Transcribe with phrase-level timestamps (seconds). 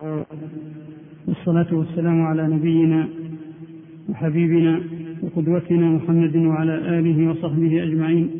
[0.00, 3.08] والصلاة والسلام على نبينا
[4.08, 4.82] وحبيبنا
[5.22, 8.30] وقدوتنا محمد وعلى آله وصحبه أجمعين.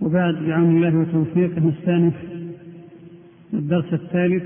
[0.00, 2.14] وبعد بعون الله وتوفيقه نستانف
[3.54, 4.44] الدرس الثالث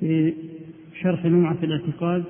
[0.00, 0.34] في
[1.02, 2.24] شرح لمعة الاعتقاد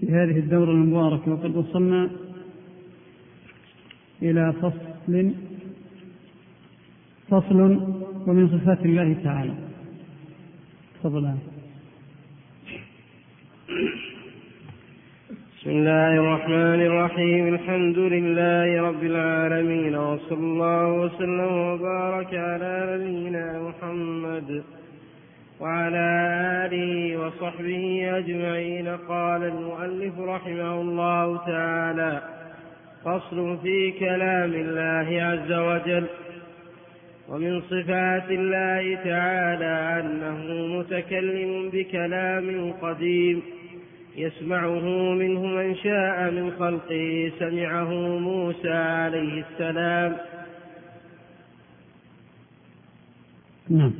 [0.00, 1.32] في هذه الدورة المباركة.
[1.32, 2.10] وقد وصلنا
[4.22, 5.30] إلى فصل
[7.28, 7.60] فصل
[8.26, 9.63] ومن صفات الله تعالى.
[11.04, 11.36] تفضل.
[15.52, 17.54] بسم الله الرحمن الرحيم.
[17.54, 24.48] الحمد لله رب العالمين وصلى الله وسلم وبارك على نبينا محمد
[25.60, 26.06] وعلى
[26.64, 27.84] آله وصحبه
[28.18, 28.88] أجمعين.
[29.08, 32.22] قال المؤلف رحمه الله تعالى
[33.04, 36.06] فصل في كلام الله عز وجل.
[37.28, 43.42] ومن صفات الله تعالى أنه متكلم بكلام قديم
[44.16, 50.16] يسمعه منه من شاء من خلقه سمعه موسى عليه السلام.
[53.68, 53.92] نعم.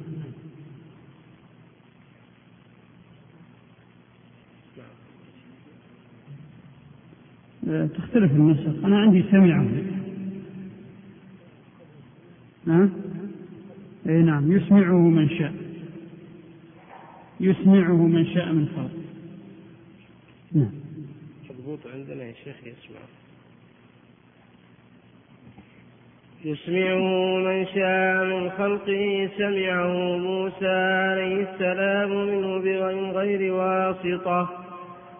[7.89, 8.85] تختلف النسخ.
[8.85, 9.67] أنا عندي سمعه
[12.67, 12.89] ها؟
[14.09, 15.55] أي نعم يسمعه من شاء.
[17.41, 19.05] يسمعه من شاء من خلقه
[20.53, 20.71] نعم.
[21.51, 23.01] مضبوط عندنا يا شيخ يسمع.
[26.45, 30.77] يسمعه من شاء من خلقه سمعه موسى
[31.11, 34.65] عليه السلام منه بغير واسطة.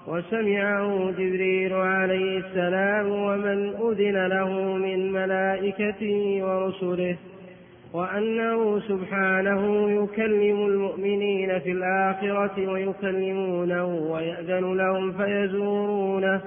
[0.07, 7.17] وسمعه جبريل عليه السلام ومن أذن له من ملائكته ورسله.
[7.95, 16.41] وأنه سبحانه يكلم المؤمنين في الآخرة ويكلمونه ويأذن لهم فيزورونه.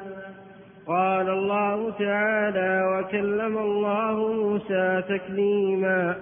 [0.87, 6.15] قال الله تعالى وكلم الله موسى تكليما.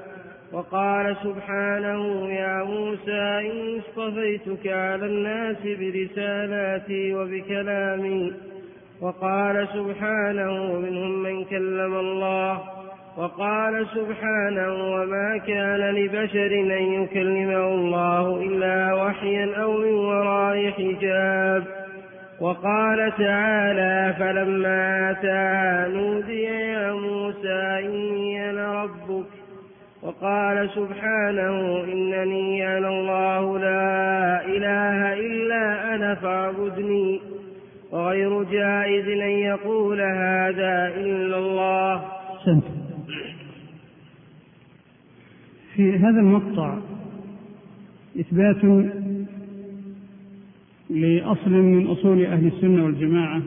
[0.53, 8.33] وقال سبحانه يا موسى إني اصطفيتك على الناس برسالاتي وبكلامي.
[9.01, 12.84] وقال سبحانه منهم من كلم الله.
[13.17, 21.63] وقال سبحانه وما كان لبشر أن يكلمه الله إلا وحيا أو من وراء حجاب.
[22.41, 29.25] وقال تعالى فلما أتاها نودي يا موسى إني أنا ربك.
[30.03, 37.21] وقال سبحانه إنني أنا الله لا إله إلا أنا فاعبدني.
[37.91, 42.01] وغير جائز أن يقول هذا إلا الله.
[42.45, 42.84] سنت.
[45.75, 46.79] في هذا المقطع
[48.19, 48.65] إثبات
[50.89, 53.41] لأصل من أصول أهل السنة والجماعة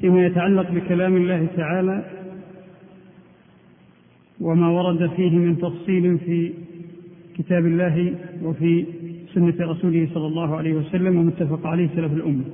[0.00, 2.04] فيما يتعلق بكلام الله تعالى
[4.40, 6.52] وما ورد فيه من تفصيل في
[7.36, 8.86] كتاب الله وفي
[9.34, 12.44] سنة رسوله صلى الله عليه وسلم ومتفق عليه سلف الأمة.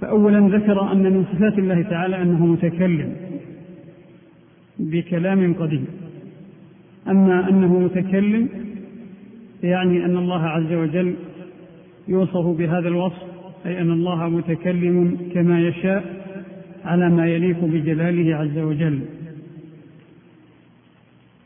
[0.00, 3.16] فأولا ذكر أن من صفات الله تعالى أنه متكلم.
[4.78, 5.86] بكلام قديم.
[7.08, 8.48] أما أنه متكلم
[9.62, 11.14] يعني أن الله عز وجل
[12.08, 13.22] يوصف بهذا الوصف
[13.66, 16.24] أي أن الله متكلم كما يشاء
[16.84, 19.00] على ما يليق بجلاله عز وجل.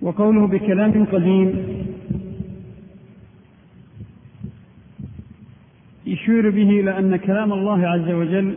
[0.01, 1.55] وقوله بكلام قديم
[6.07, 8.55] يشير به إلى أن كلام الله عز وجل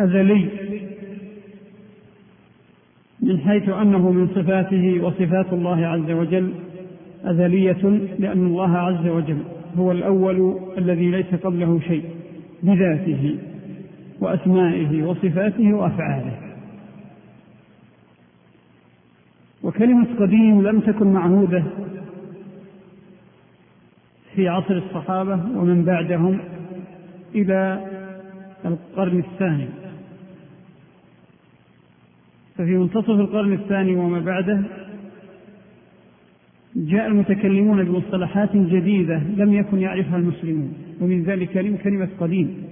[0.00, 0.48] أزلي.
[3.22, 6.52] من حيث أنه من صفاته وصفات الله عز وجل
[7.24, 7.82] أزلية
[8.18, 9.38] لأن الله عز وجل
[9.76, 12.04] هو الأول الذي ليس قبله شيء
[12.62, 13.38] بذاته
[14.20, 16.38] وأسمائه وصفاته وأفعاله.
[19.62, 21.64] وكلمة قديم لم تكن معهودة
[24.34, 26.38] في عصر الصحابة ومن بعدهم
[27.34, 27.86] إلى
[28.64, 29.68] القرن الثاني.
[32.58, 34.62] ففي منتصف القرن الثاني وما بعده
[36.76, 41.50] جاء المتكلمون بمصطلحات جديدة لم يكن يعرفها المسلمون ومن ذلك
[41.82, 42.64] كلمة قديم.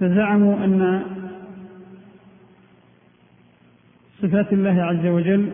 [0.00, 1.02] فزعموا أن
[4.22, 5.48] صفات الله عز وجل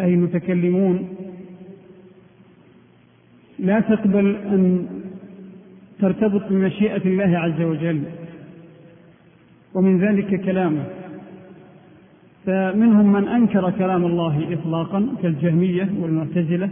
[0.00, 1.08] أي المتكلمون
[3.58, 4.86] لا تقبل أن
[5.98, 8.02] ترتبط بمشيئة الله عز وجل.
[9.78, 10.84] ومن ذلك كلامه.
[12.46, 16.70] فمنهم من أنكر كلام الله إطلاقا كالجهمية والمعتزلة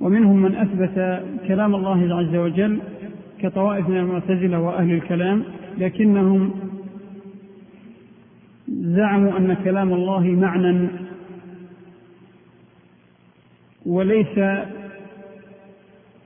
[0.00, 2.80] ومنهم من أثبت كلام الله عز وجل
[3.40, 5.44] كطوائف من المعتزلة وأهل الكلام
[5.78, 6.50] لكنهم
[8.68, 10.88] زعموا أن كلام الله معنى
[13.86, 14.40] وليس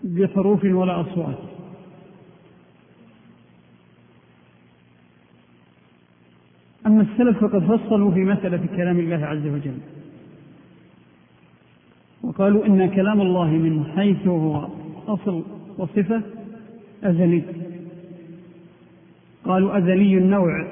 [0.05, 1.54] بحروف ولا أصوات.
[6.87, 9.79] أما السلف فقد فصلوا في مسألة كلام الله عز وجل.
[12.23, 14.69] وقالوا إن كلام الله من حيث هو
[15.09, 15.45] أصل
[15.79, 16.23] وصفة
[17.05, 17.43] أزلي.
[19.45, 20.67] قالوا أزلي النوع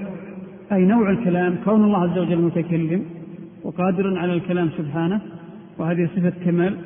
[0.72, 3.04] أي نوع الكلام؟ كون الله عز وجل متكلم
[3.62, 5.20] وقادر على الكلام سبحانه
[5.78, 6.78] وهذه صفة كمال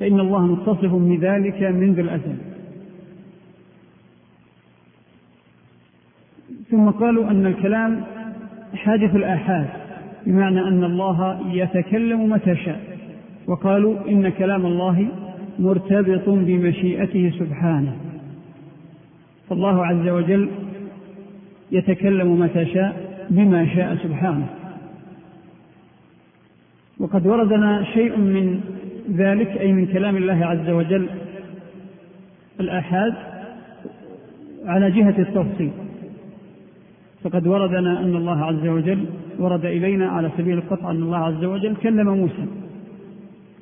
[0.00, 2.36] فإن الله متصف بذلك منذ الأزل.
[6.70, 8.04] ثم قالوا أن الكلام
[8.74, 9.66] حادث الآحاد
[10.26, 12.80] بمعنى أن الله يتكلم متى شاء.
[13.46, 15.08] وقالوا إن كلام الله
[15.58, 17.96] مرتبط بمشيئته سبحانه.
[19.48, 20.48] فالله عز وجل
[21.72, 22.96] يتكلم متى شاء
[23.30, 24.46] بما شاء سبحانه.
[27.00, 28.60] وقد وردنا شيء من
[29.10, 31.06] ذلك أي من كلام الله عز وجل
[32.60, 33.14] الآحاد
[34.64, 35.70] على جهة التفصيل.
[37.24, 39.04] فقد وردنا أن الله عز وجل
[39.38, 42.46] ورد إلينا على سبيل القطع أن الله عز وجل كلم موسى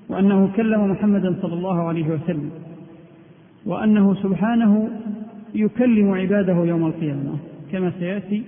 [0.09, 2.51] وأنه كلم محمدا صلى الله عليه وسلم
[3.67, 4.91] وأنه سبحانه
[5.55, 7.37] يكلم عباده يوم القيامة
[7.73, 8.43] كما سيأتي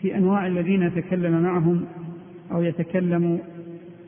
[0.00, 1.84] في أنواع الذين يتكلم معهم
[2.52, 3.38] أو يتكلم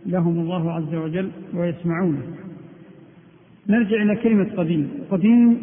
[0.06, 2.22] لهم الله عز وجل ويسمعونه.
[3.68, 5.58] نرجع إلى كلمة قديم قديم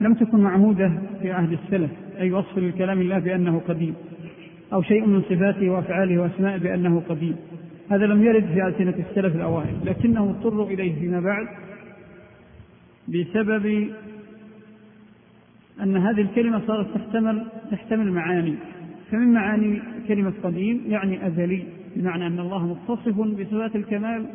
[0.00, 0.92] لم تكن معهودة
[1.22, 3.94] في عهد السلف أي وصف لكلام الله بأنه قديم
[4.72, 7.36] أو شيء من صفاته وأفعاله وأسمائه بأنه قديم.
[7.90, 11.46] هذا لم يرد في ألسنة السلف الأوائل لكنهم اضطروا إليه فيما بعد
[13.08, 13.88] بسبب
[15.82, 18.54] أن هذه الكلمة صارت تحتمل تحتمل معاني.
[19.10, 21.62] فمن معاني كلمة قديم يعني أزلي
[21.96, 24.26] بمعنى أن الله متصف بصفات الكمال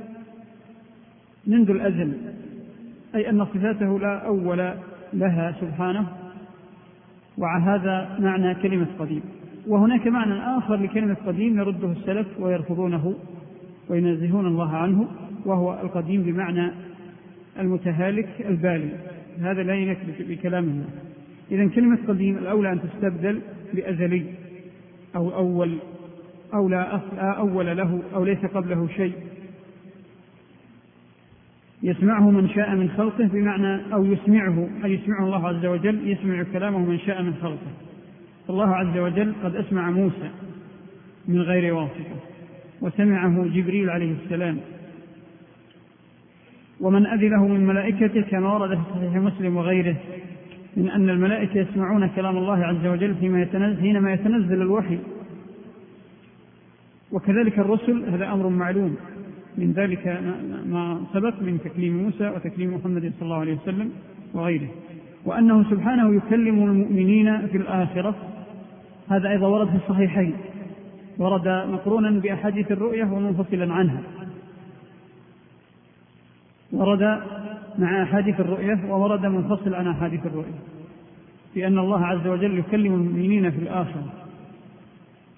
[1.48, 2.14] منذ الأزل
[3.16, 4.74] أي أن صفاته لا أول
[5.14, 6.08] لها سبحانه.
[7.40, 9.22] وهذا معنى كلمة قديم.
[9.68, 13.16] وهناك معنى آخر لكلمة قديم يرده السلف ويرفضونه
[13.90, 15.08] وينزهون الله عنه
[15.46, 16.72] وهو القديم بمعنى
[17.60, 18.90] المتهالك البالي.
[19.42, 20.90] هذا لا ينكر بكلام الله.
[21.52, 23.42] إذا كلمة قديم الأولى أن تستبدل
[23.74, 24.26] بأزلي
[25.16, 25.78] أو أول
[26.54, 29.14] أو لا أول له أو ليس قبله شيء.
[31.84, 36.78] يسمعه من شاء من خلقه بمعنى أو يسمعه أي يسمعه الله عز وجل يسمع كلامه
[36.78, 37.72] من شاء من خلقه.
[38.50, 40.30] الله عز وجل قد أسمع موسى
[41.28, 42.16] من غير واسطة
[42.82, 44.58] وسمعه جبريل عليه السلام.
[46.82, 49.96] ومن أذله من ملائكته كما ورد في صحيح مسلم وغيره
[50.78, 55.00] من أن الملائكة يسمعون كلام الله عز وجل فيما يتنزل حينما يتنزل الوحي.
[57.12, 58.96] وكذلك الرسل هذا أمر معلوم.
[59.60, 60.08] من ذلك
[60.66, 63.92] ما سبق من تكليم موسى وتكليم محمد صلى الله عليه وسلم
[64.34, 64.70] وغيره.
[65.26, 68.16] وأنه سبحانه يكلم المؤمنين في الآخرة.
[69.10, 70.34] هذا أيضا ورد في الصحيحين.
[71.18, 74.02] ورد مقرونا بأحاديث الرؤية ومنفصلا عنها.
[76.72, 77.22] ورد
[77.80, 80.60] مع أحاديث الرؤية وورد منفصل عن أحاديث الرؤية.
[81.54, 84.06] في أن الله عز وجل يكلم المؤمنين في الآخرة.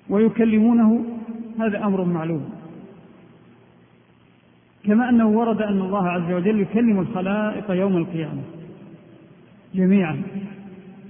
[0.09, 1.05] ويكلمونه
[1.59, 2.60] هذا أمر معلوم.
[4.83, 8.41] كما أنه ورد أن الله عز وجل يكلم الخلائق يوم القيامة
[9.75, 10.21] جميعا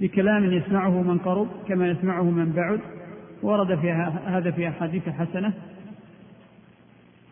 [0.00, 2.80] بكلام يسمعه من قرب كما يسمعه من بعد
[3.42, 3.90] ورد في
[4.26, 5.52] هذا في أحاديث حسنة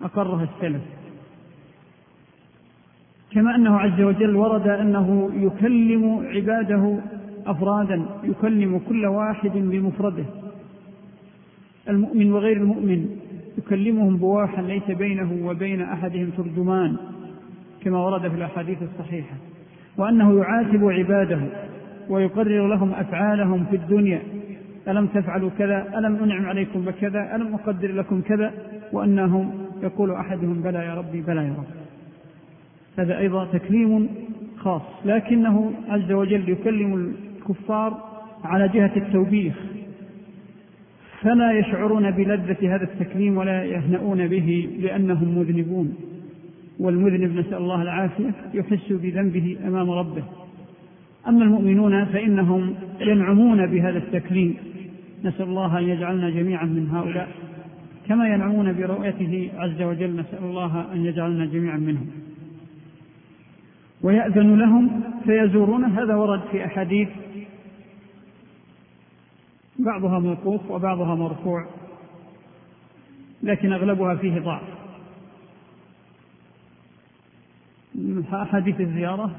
[0.02, 0.82] أقرها السلف.
[3.30, 6.99] كما أنه عز وجل ورد أنه يكلم عباده
[7.47, 10.25] أفرادا يكلم كل واحد بمفرده
[11.88, 13.16] المؤمن وغير المؤمن.
[13.60, 16.96] يكلمهم بواحا ليس بينه وبين أحدهم ترجمان
[17.84, 19.34] كما ورد في الأحاديث الصحيحة
[19.98, 21.40] وأنه يعاتب عباده
[22.08, 24.22] ويقرر لهم أفعالهم في الدنيا
[24.88, 28.52] ألم تفعلوا كذا؟ ألم أنعم عليكم بكذا؟ ألم أقدر لكم كذا؟
[28.92, 29.52] وأنهم
[29.82, 31.64] يقول أحدهم بلى يا ربي بلى يا رب.
[32.98, 34.08] هذا أيضا تكليم
[34.58, 38.02] خاص لكنه عز وجل يكلم الكفار
[38.44, 39.54] على جهة التوبيخ.
[41.22, 45.94] فلا يشعرون بلذة هذا التكليم ولا يهنؤون به لأنهم مذنبون.
[46.80, 50.22] والمذنب نسأل الله العافية يحس بذنبه أمام ربه.
[51.28, 54.54] أما المؤمنون فإنهم ينعمون بهذا التكليم
[55.24, 57.28] نسأل الله أن يجعلنا جميعا من هؤلاء.
[58.08, 62.06] كما ينعمون برؤيته عز وجل نسأل الله أن يجعلنا جميعا منهم.
[64.02, 64.90] ويأذن لهم
[65.24, 67.08] فيزورون هذا ورد في أحاديث
[69.84, 71.66] بعضها موقوف وبعضها مرفوع
[73.42, 74.62] لكن أغلبها فيه ضعف.
[78.32, 79.37] أحاديث الزيارة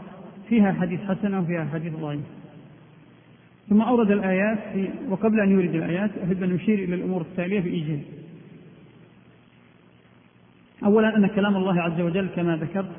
[0.49, 2.25] فيها حديث حسنة وفيها حديث ضعيف.
[3.69, 7.99] ثم أورد الآيات في وقبل أن يورد الآيات أحب أن أشير إلى الأمور التالية بإيجاز
[10.83, 12.91] أولا أن كلام الله عز وجل كما ذكرت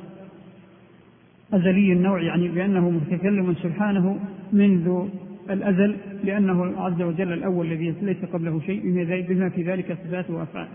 [1.53, 4.21] أزلي النوع يعني بأنه متكلم سبحانه
[4.53, 5.09] منذ
[5.51, 8.81] الأزل لأنه عز وجل الأول الذي ليس قبله شيء
[9.29, 10.69] بما في ذلك صفات وأفعال.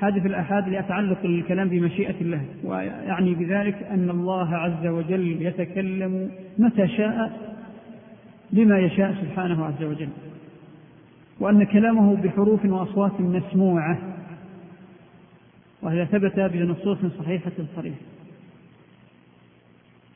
[0.00, 7.48] حادث الآحاد ليتعلق الكلام بمشيئة الله ويعني بذلك أن الله عز وجل يتكلم متى شاء
[8.52, 10.08] بما يشاء سبحانه عز وجل.
[11.40, 13.98] وأن كلامه بحروف وأصوات مسموعة
[15.82, 18.00] وهذا ثبت بنصوص صحيحة صريحة.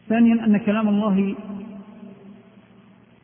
[0.09, 1.35] ثانيا أن كلام الله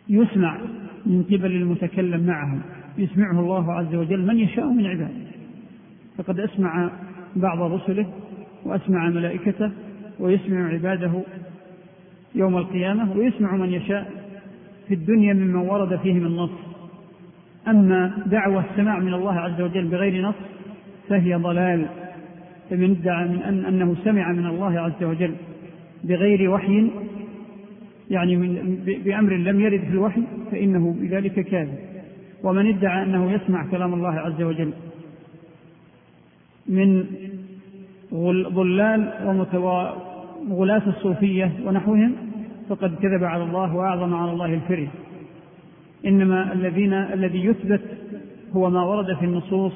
[0.09, 0.59] يسمع
[1.07, 2.59] من قبل المتكلم معه
[2.99, 5.29] يسمعه الله عز وجل من يشاء من عباده.
[6.19, 6.91] فقد أسمع
[7.37, 8.07] بعض رسله
[8.65, 9.71] وأسمع ملائكته
[10.21, 11.13] ويسمع عباده
[12.35, 14.13] يوم القيامة ويسمع من يشاء
[14.89, 16.51] في الدنيا ممن ورد فيه من نص.
[17.69, 20.35] أما دعوة السماع من الله عز وجل بغير نص
[21.09, 21.87] فهي ضلال.
[22.71, 25.35] فمن ادعى من أن أنه سمع من الله عز وجل
[26.05, 26.91] بغير وحي
[28.11, 28.37] يعني
[29.05, 31.79] بأمر لم يرد في الوحي فإنه بذلك كاذب.
[32.43, 34.73] ومن ادعى أنه يسمع كلام الله عز وجل
[36.67, 37.05] من
[38.55, 39.13] ضلال
[40.49, 42.13] وغلاة الصوفية ونحوهم
[42.69, 44.89] فقد كذب على الله وأعظم على الله الفري
[46.07, 47.81] إنما الذين الذي يثبت
[48.53, 49.73] هو ما ورد في النصوص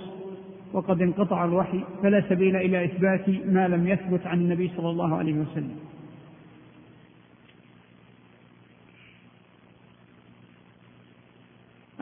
[0.72, 5.32] وقد انقطع الوحي فلا سبيل إلى إثبات ما لم يثبت عن النبي صلى الله عليه
[5.32, 5.76] وسلم.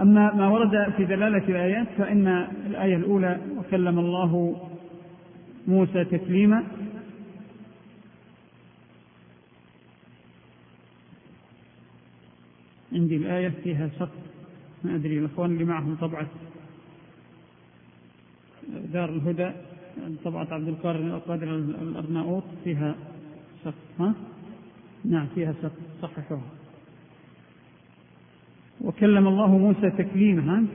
[0.00, 2.26] أما ما ورد في دلالة الآيات فإن
[2.66, 4.57] الآية الأولى وكلم الله
[5.69, 6.64] موسى تكليما
[12.92, 14.23] عندي الآية فيها سقط
[14.85, 16.26] ما أدري الأخوان اللي معهم طبعة
[18.92, 19.50] دار الهدى
[20.25, 22.95] طبعة عبد القادر الأرناؤوط فيها
[23.64, 24.14] سقط ها؟
[25.04, 26.60] نعم فيها سقط صححوها
[28.80, 30.66] وكلم الله موسى تكليما؟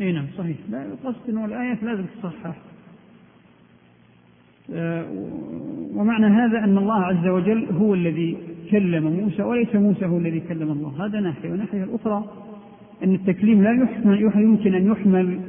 [0.00, 0.56] إي نعم صحيح.
[0.70, 2.56] لا القصد إنه الآيات لازم تصحح.
[4.72, 5.06] آه،
[5.94, 8.38] ومعنى هذا أن الله عز وجل هو الذي
[8.70, 11.06] كلم موسى وليس موسى هو الذي كلم الله.
[11.06, 11.50] هذا ناحية.
[11.50, 12.24] والناحيه الأخرى
[13.04, 15.40] أن التكليم لا يحمل يمكن أن يحمل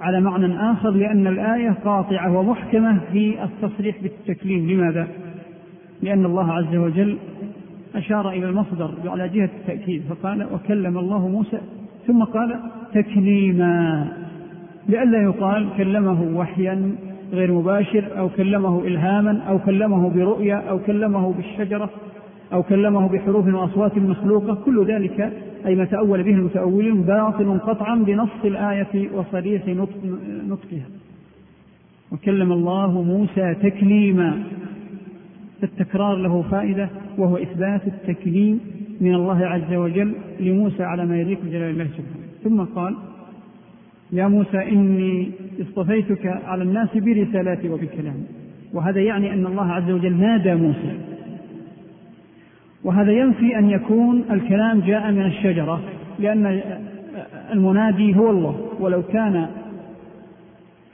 [0.00, 4.70] على معنى آخر لأن الآية قاطعة ومحكمة في التصريح بالتكليم.
[4.70, 5.27] لماذا؟
[6.02, 7.16] لأن الله عز وجل
[7.94, 11.58] أشار إلى المصدر على جهة التأكيد فقال وكلم الله موسى
[12.06, 12.60] ثم قال
[12.94, 14.08] تكليما
[14.88, 16.92] لئلا يقال كلمه وحيا
[17.32, 21.90] غير مباشر أو كلمه إلهاما أو كلمه برؤيا أو كلمه بالشجرة
[22.52, 24.54] أو كلمه بحروف وأصوات مخلوقة.
[24.54, 25.32] كل ذلك
[25.66, 29.66] أي ما تأول به المتأولين باطل قطعا بنص الآية وصريح
[30.48, 30.86] نطقها.
[32.12, 34.42] وكلم الله موسى تكليما.
[35.60, 36.88] فالتكرار له فائدة
[37.18, 38.60] وهو إثبات التكليم
[39.00, 42.28] من الله عز وجل لموسى على ما يليق بجلال الله سبحانه.
[42.44, 42.94] ثم قال
[44.12, 48.24] يا موسى إني اصطفيتك على الناس برسالاتي وبكلامي.
[48.72, 50.92] وهذا يعني أن الله عز وجل نادى موسى.
[52.84, 55.80] وهذا ينفي أن يكون الكلام جاء من الشجرة
[56.18, 56.60] لأن
[57.52, 58.56] المنادي هو الله.
[58.80, 59.48] ولو كان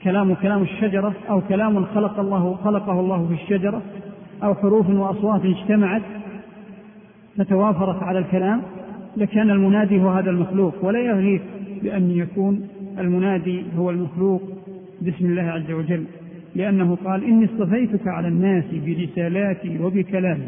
[0.03, 3.81] كلام كلام الشجرة أو كلام خلق الله خلقه الله في الشجرة
[4.43, 6.01] أو حروف وأصوات اجتمعت
[7.37, 8.61] فتوافرت على الكلام
[9.17, 11.41] لكان المنادي هو هذا المخلوق ولا يغيث
[11.83, 12.67] بأن يكون
[12.99, 14.41] المنادي هو المخلوق
[15.01, 16.05] باسم الله عز وجل
[16.55, 20.47] لأنه قال إني اصطفيتك على الناس برسالاتي وبكلامي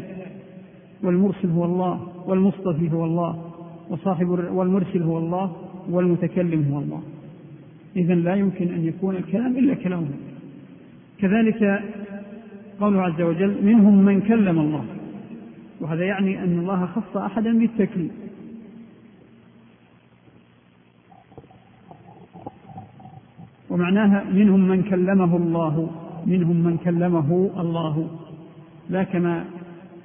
[1.02, 3.44] والمرسل هو الله والمصطفي هو الله
[3.90, 5.56] وصاحب والمرسل هو الله
[5.90, 7.02] والمتكلم هو الله.
[7.96, 10.08] إذا لا يمكن أن يكون الكلام إلا كلامه.
[11.20, 11.82] كذلك
[12.80, 14.84] قوله عز وجل منهم من كلم الله.
[15.80, 18.12] وهذا يعني أن الله خص أحدا بالتكليف
[23.70, 25.90] ومعناها منهم من كلمه الله
[26.26, 28.08] منهم من كلمه الله.
[28.90, 29.44] لا كما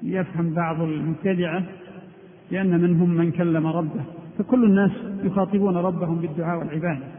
[0.04, 1.64] يفهم بعض المبتدعة
[2.52, 4.04] لأن منهم من كلم ربه.
[4.38, 4.92] فكل الناس
[5.24, 7.13] يخاطبون ربهم بالدعاء والعبادة.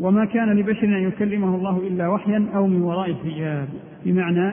[0.00, 3.68] وما كان لبشر أن يكلمه الله إلا وحيا أو من وراء حجاب
[4.04, 4.48] بمعنى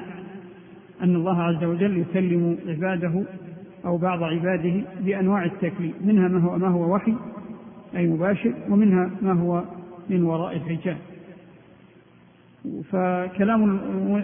[1.04, 3.24] أن الله عز وجل يكلم عباده
[3.86, 7.16] أو بعض عباده بأنواع التكليم منها ما هو ما هو وحي
[7.96, 9.64] أي مباشر ومنها ما هو
[10.10, 10.98] من وراء الحجاب
[12.84, 13.80] فكلام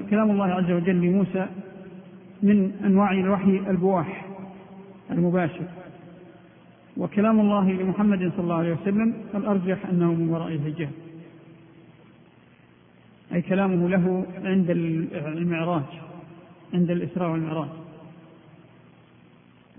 [0.09, 1.45] كلام الله عز وجل لموسى
[2.43, 4.25] من أنواع الوحي البواح
[5.11, 5.63] المباشر.
[6.97, 10.89] وكلام الله لمحمد صلى الله عليه وسلم الأرجح أنه من وراء الحجاب
[13.33, 14.69] أي كلامه له عند
[15.37, 15.83] المعراج
[16.73, 17.69] عند الإسراء والمعراج.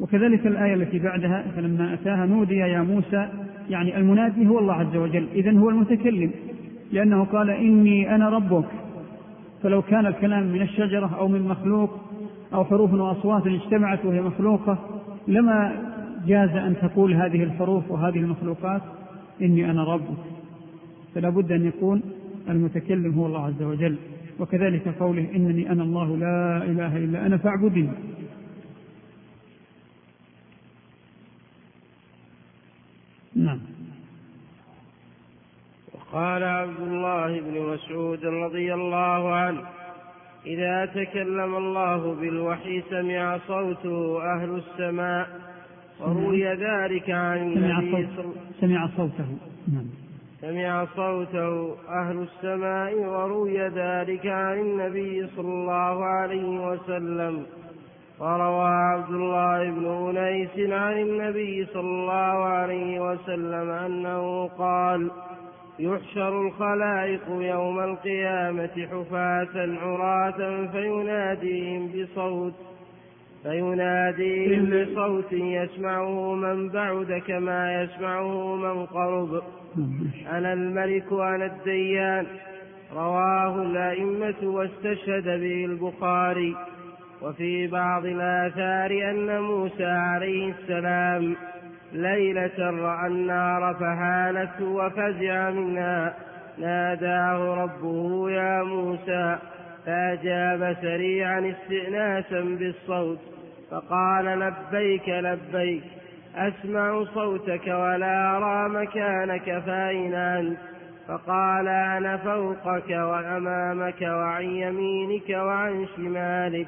[0.00, 3.28] وكذلك الآية التي بعدها فلما أتاها نودي يا موسى
[3.71, 6.31] يعني المنادي هو الله عز وجل إذن هو المتكلم
[6.93, 8.69] لأنه قال إني أنا ربك.
[9.62, 11.90] فلو كان الكلام من الشجرة أو من مخلوق
[12.55, 14.78] أو حروف وأصوات اجتمعت وهي مخلوقة
[15.28, 15.85] لما
[16.26, 18.83] جاز أن تقول هذه الحروف وهذه المخلوقات
[19.43, 20.19] إني أنا ربك.
[21.14, 22.02] فلا بد أن يكون
[22.50, 23.97] المتكلم هو الله عز وجل.
[24.40, 27.90] وكذلك قوله إنني أنا الله لا إله إلا أنا فاعبدني.
[33.37, 33.61] نعم.
[35.95, 39.62] وقال عبد الله بن مسعود رضي الله عنه
[40.47, 45.28] إذا تكلم الله بالوحي سمع صوته أهل السماء
[46.00, 48.09] وروي ذلك عن النبي
[48.61, 49.26] سمع صوته.
[49.73, 50.07] نعم.
[50.40, 57.47] سمع صوته أهل السماء وروي ذلك عن النبي صلى الله عليه وسلم.
[58.21, 65.11] وروى عبد الله بن أنيس عن النبي صلى الله عليه وسلم أنه قال
[65.78, 72.54] يحشر الخلائق يوم القيامة حفاة عراة فيناديهم بصوت
[73.42, 79.43] فيناديهم بصوت يسمعه من بعد كما يسمعه من قرب.
[80.30, 82.26] أنا الملك أنا الديان.
[82.97, 86.56] رواه الأئمة واستشهد به البخاري.
[87.23, 91.36] وفي بعض الآثار أن موسى عليه السلام
[91.93, 96.14] ليلة رأى النار فهانت وفزع منها.
[96.58, 99.38] ناداه ربه يا موسى.
[99.86, 103.19] فأجاب سريعا استئناسا بالصوت.
[103.71, 105.82] فقال لبيك لبيك.
[106.36, 110.58] أسمع صوتك ولا أرى مكانك فأين أنت
[111.08, 116.67] فقال أنا فوقك وأمامك وعن يمينك وعن شمالك.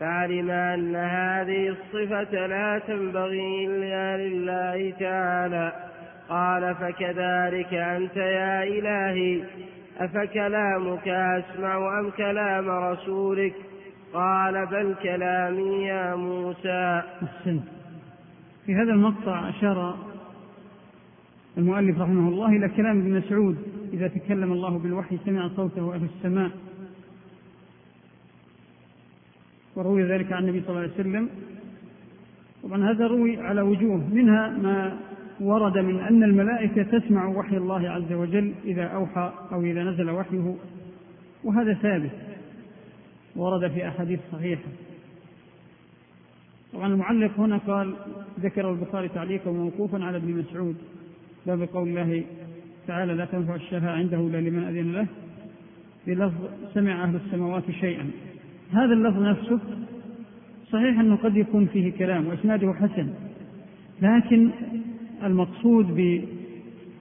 [0.00, 5.72] فعلم أن هذه الصفة لا تنبغي إلا لله تعالى.
[6.28, 9.42] قال فكذلك أنت يا إلهي
[10.00, 13.54] أفكلامك أسمع أم كلام رسولك؟
[14.14, 17.02] قال بل كلامي يا موسى.
[18.68, 19.96] في هذا المقطع أشار
[21.58, 23.56] المؤلف رحمه الله إلى كلام ابن مسعود
[23.92, 26.50] إذا تكلم الله بالوحي سمع صوته أهل السماء.
[29.76, 31.28] وروي ذلك عن النبي صلى الله عليه وسلم.
[32.62, 34.98] طبعا هذا روي على وجوه منها ما
[35.40, 40.54] ورد من أن الملائكة تسمع وحي الله عز وجل إذا أوحى أو إذا نزل وحيه
[41.44, 42.12] وهذا ثابت
[43.36, 44.62] ورد في أحاديث صحيحة.
[46.72, 47.94] طبعا المعلق هنا قال
[48.40, 50.76] ذكر البخاري تعليقا موقوفا على ابن مسعود.
[51.46, 52.24] لا بقول الله
[52.86, 55.06] تعالى لا تنفع الشفاعة عنده إلا لمن أذن له.
[56.06, 58.10] بلفظ سمع أهل السماوات شيئا.
[58.72, 59.60] هذا اللفظ نفسه
[60.72, 63.08] صحيح أنه قد يكون فيه كلام وإسناده حسن
[64.02, 64.50] لكن
[65.24, 65.86] المقصود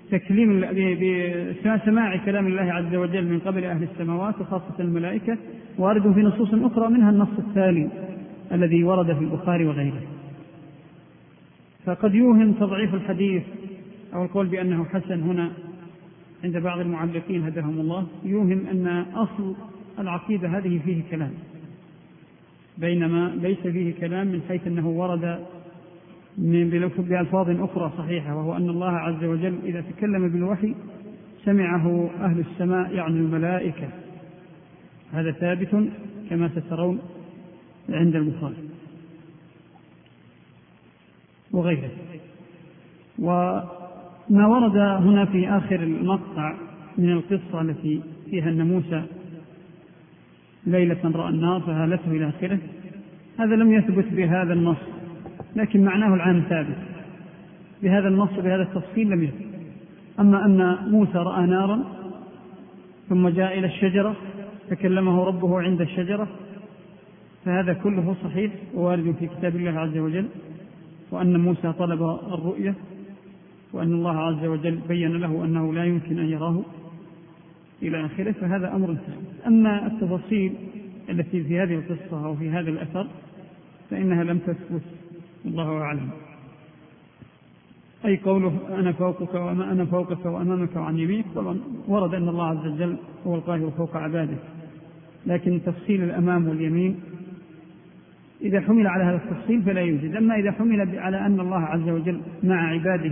[0.10, 5.38] بتكليم بسماع كلام الله عز وجل من قبل أهل السماوات وخاصة الملائكة
[5.78, 7.90] وارد في نصوص أخرى منها النص التالي
[8.52, 10.02] الذي ورد في البخاري وغيره.
[11.86, 13.44] فقد يوهم تضعيف الحديث
[14.14, 15.52] أو القول بأنه حسن هنا
[16.44, 18.08] عند بعض المعلقين هداهم الله.
[18.24, 19.56] يوهم أن أصل
[20.00, 21.32] العقيدة هذه فيه كلام
[22.78, 25.46] بينما ليس فيه كلام من حيث أنه ورد
[26.38, 30.76] من بألفاظ أخرى صحيحة وهو أن الله عز وجل إذا تكلم بالوحي
[31.46, 33.90] سمعه أهل السماء يعني الملائكة.
[35.12, 35.90] هذا ثابت
[36.30, 37.00] كما سترون.
[37.90, 38.56] عند البخاري
[41.52, 41.90] وغيره.
[43.20, 46.54] وما ورد هنا في آخر المقطع
[46.98, 49.04] من القصة التي فيها أن موسى
[50.66, 52.60] ليلة رأى النار فهالته إلى آخره
[53.40, 54.78] هذا لم يثبت بهذا النص
[55.56, 56.78] لكن معناه العام ثابت
[57.84, 59.48] بهذا النص بهذا التفصيل لم يثبت.
[60.20, 61.84] أما أن موسى رأى نارا
[63.10, 64.16] ثم جاء إلى الشجرة
[64.70, 66.28] فكلمه ربه عند الشجرة
[67.48, 70.28] فهذا كله صحيح ووارد في كتاب الله عز وجل
[71.12, 72.02] وأن موسى طلب
[72.34, 72.76] الرؤية
[73.74, 76.62] وأن الله عز وجل بين له أنه لا يمكن أن يراه
[77.82, 80.54] إلى آخره فهذا أمر ثاني أما التفاصيل
[81.10, 83.08] التي في هذه القصة أو في هذا الأثر
[83.90, 84.82] فإنها لم تثبت.
[85.46, 86.10] الله أعلم.
[88.06, 92.68] أي قوله أنا فوقك وما أنا فوقك وأمامك وعن يمينك طبعا ورد أن الله عز
[92.68, 94.38] وجل هو القاهر فوق عباده.
[95.26, 97.00] لكن تفصيل الأمام واليمين
[98.42, 100.16] إذا حمل على هذا التفصيل فلا يوجد.
[100.16, 103.12] أما إذا حمل على أن الله عز وجل مع عباده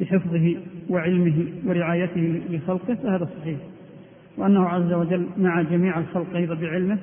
[0.00, 0.56] بحفظه
[0.88, 3.58] وعلمه ورعايته لخلقه فهذا صحيح.
[4.36, 6.98] وأنه عز وجل مع جميع الخلق أيضا بعلمه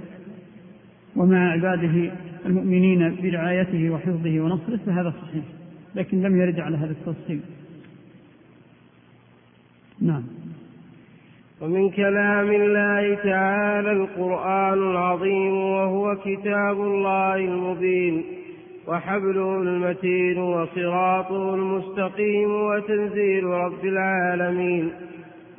[1.15, 2.11] ومع عباده
[2.45, 5.43] المؤمنين برعايته وحفظه ونصره فهذا صحيح.
[5.95, 7.39] لكن لم يرد على هذا التفصيل.
[10.01, 10.23] نعم.
[11.63, 18.23] ومن كلام الله تعالى القرآن العظيم وهو كتاب الله المبين
[18.87, 24.91] وحبله المتين وصراطه المستقيم وتنزيل رب العالمين.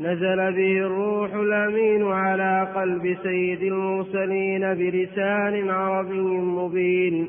[0.01, 6.21] نزل به الروح الأمين على قلب سيد المرسلين بلسان عربي
[6.59, 7.29] مبين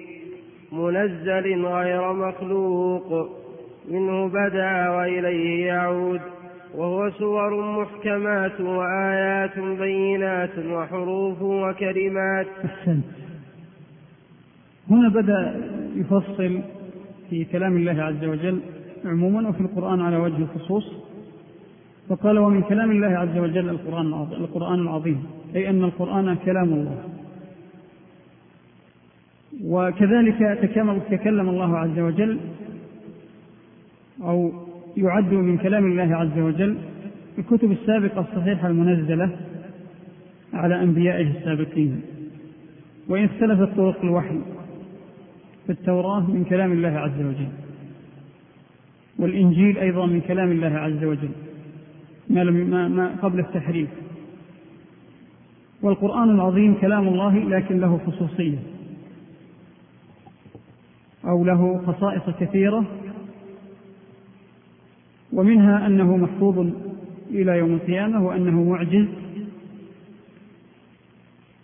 [0.71, 3.29] منزل غير مخلوق
[3.91, 6.21] منه بدأ وإليه يعود.
[6.77, 12.47] وهو سور محكمات وآيات بينات وحروف وكلمات.
[12.65, 13.05] أحسنت.
[14.89, 15.61] هنا بدأ
[15.95, 16.59] يفصل
[17.29, 18.59] في كلام الله عز وجل
[19.05, 20.93] عموما وفي القرآن على وجه الخصوص.
[22.09, 25.25] فقال ومن كلام الله عز وجل القرآن العظيم, القرآن العظيم.
[25.55, 27.03] أي أن القرآن كلام الله.
[29.63, 30.59] وكذلك
[31.11, 32.39] تكلم الله عز وجل
[34.23, 34.51] أو
[34.97, 36.77] يعد من كلام الله عز وجل
[37.37, 39.29] الكتب السابقة الصحيحة المنزلة
[40.53, 42.01] على أنبيائه السابقين.
[43.09, 44.39] وإن اختلفت طرق الوحي
[45.65, 47.47] في التوراة من كلام الله عز وجل
[49.19, 51.29] والإنجيل أيضا من كلام الله عز وجل
[52.29, 53.89] ما, لم ما, ما قبل التحريف.
[55.81, 58.57] والقرآن العظيم كلام الله لكن له خصوصية
[61.25, 62.85] أو له خصائص كثيرة
[65.33, 66.67] ومنها أنه محفوظ
[67.29, 69.05] إلى يوم القيامة وأنه معجز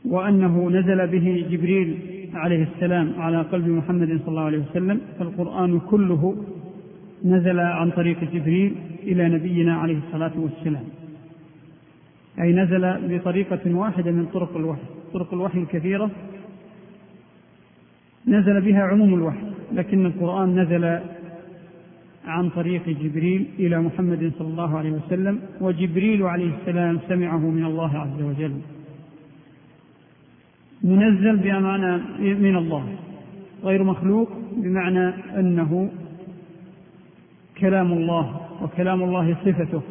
[0.06, 1.97] وأنه نزل به جبريل
[2.34, 5.02] عليه السلام على قلب محمد صلى الله عليه وسلم.
[5.19, 6.45] فالقرآن كله
[7.26, 10.84] نزل عن طريق جبريل إلى نبينا عليه الصلاة والسلام.
[12.39, 14.82] أي نزل بطريقة واحدة من طرق الوحي
[15.13, 16.12] طرق الوحي الكثيرة
[18.28, 21.00] نزل بها عموم الوحي لكن القرآن نزل
[22.26, 27.98] عن طريق جبريل إلى محمد صلى الله عليه وسلم وجبريل عليه السلام سمعه من الله
[27.98, 28.62] عز وجل.
[30.84, 32.96] منزل بمعنى من الله
[33.64, 35.92] غير مخلوق بمعنى أنه
[37.58, 39.82] كلام الله وكلام الله صفته.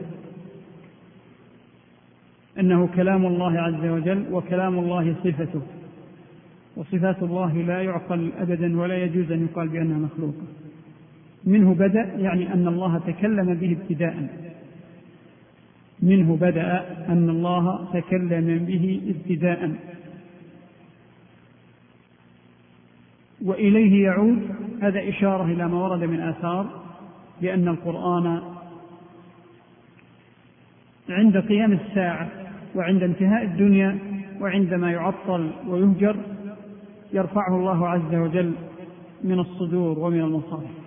[2.61, 5.63] أنه كلام الله عز وجل وكلام الله صفته.
[6.77, 10.47] وصفات الله لا يعقل أبدا ولا يجوز أن يقال بأنها مخلوقة.
[11.45, 14.29] منه بدأ يعني أن الله تكلم به ابتداء.
[16.03, 19.71] منه بدأ أن الله تكلم به ابتداء.
[23.45, 24.43] وإليه يعود
[24.83, 26.67] هذا إشارة إلى ما ورد من آثار
[27.43, 28.43] بأن القرآن
[31.09, 32.29] عند قيام الساعة
[32.75, 33.99] وعند انتهاء الدنيا
[34.41, 36.17] وعندما يعطل ويهجر
[37.13, 38.53] يرفعه الله عز وجل
[39.25, 40.80] من الصدور ومن المصاحف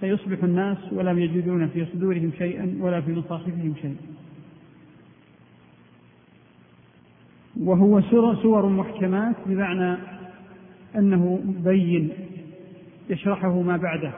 [0.00, 3.96] فيصبح الناس ولم يجدون في صدورهم شيئا ولا في مصاحفهم شيئا.
[7.60, 8.00] وهو
[8.42, 9.98] سور محكمات بمعنى
[10.96, 12.10] أنه بين
[13.10, 14.12] يشرحه ما بعده.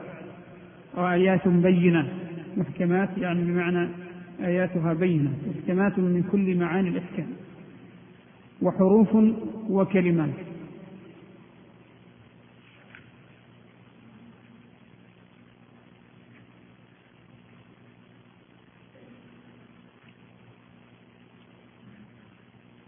[0.97, 2.13] وآيات بينة
[2.57, 3.89] محكمات يعني بمعنى
[4.41, 7.27] آياتها بينة محكمات من كل معاني الإحكام.
[8.61, 9.15] وحروف
[9.69, 10.50] وكلمات.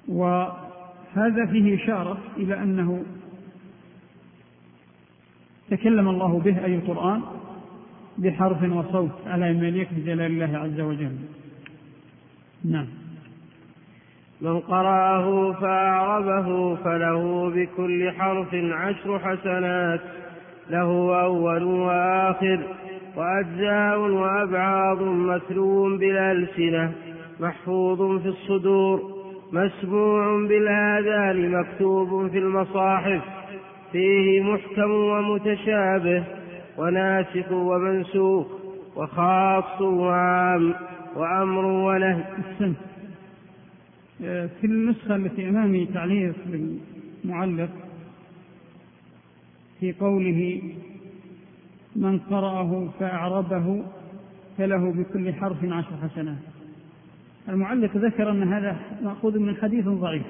[0.08, 3.04] وهذا فيه إشارة إلى أنه
[5.70, 7.22] تكلم الله به أي القرآن
[8.18, 11.16] بحرف وصوت على ما بجلال الله عز وجل.
[12.66, 12.88] نعم.
[14.42, 20.02] من قرأه فأعربه فله بكل حرف عشر حسنات
[20.70, 22.60] له أول وآخر
[23.16, 26.92] وأجزاء وأبعاض متلو بالألسنة
[27.40, 29.13] محفوظ في الصدور.
[29.54, 33.22] مسموع بالآذان مكتوب في المصاحف
[33.92, 36.24] فيه محكم ومتشابه
[36.78, 38.48] وناسخ ومنسوخ
[38.96, 40.74] وخاص وعام
[41.16, 42.24] وأمر ونهي.
[44.62, 47.70] في النسخة التي أمامي تعليق للمعلق
[49.80, 50.62] في قوله
[51.96, 53.84] من قرأه فأعربه
[54.58, 56.53] فله بكل حرف عشر حسنات.
[57.50, 60.24] المعلق ذكر أن هذا مأخوذ من حديث ضعيف.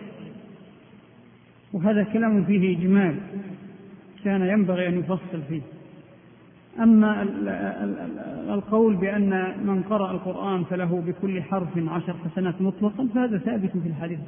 [1.73, 3.15] وهذا كلام فيه إجمال
[4.23, 5.62] كان ينبغي أن يفصل فيه.
[6.80, 7.21] أما
[8.54, 14.19] القول بأن من قرأ القرآن فله بكل حرف عشر حسنات مطلقا فهذا ثابت في الحديث.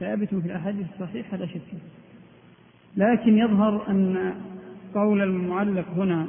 [0.00, 1.60] ثابت في الأحاديث الصحيحة لا شك
[2.96, 4.34] لكن يظهر أن
[4.94, 6.26] قول المعلق هنا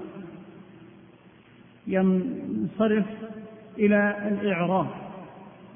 [1.88, 3.06] ينصرف
[3.78, 4.88] إلى الإعراب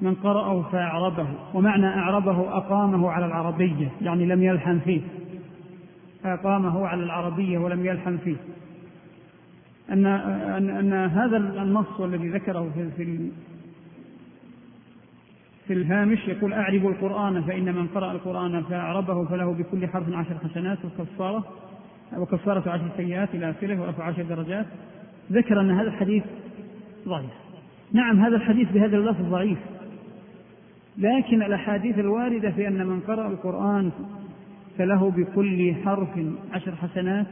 [0.01, 5.01] من قرأه فأعربه ومعنى أعربه أقامه على العربية يعني لم يلحن فيه.
[6.25, 8.35] أقامه على العربية ولم يلحن فيه.
[9.91, 13.29] أن, أن, أن هذا النص والذي ذكره في, في,
[15.67, 20.77] في الهامش يقول أعرب القرآن فإن من قرأ القرآن فأعربه فله بكل حرف عشر حسنات
[20.85, 21.43] وكفارة
[22.17, 24.65] وكفارة عشر سيئات إلى آخره ورفع عشر درجات.
[25.31, 26.23] ذكر أن هذا الحديث
[27.07, 27.31] ضعيف.
[27.93, 29.57] نعم هذا الحديث بهذا اللفظ ضعيف.
[30.97, 33.91] لكن الأحاديث الواردة في أن من قرأ القرآن
[34.77, 36.09] فله بكل حرف
[36.53, 37.27] عشر حسنات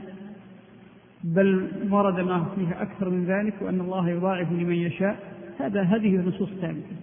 [1.24, 5.18] بل ورد ما فيه أكثر من ذلك وأن الله يضاعف لمن يشاء.
[5.60, 6.96] هذا هذه النصوص ثابتة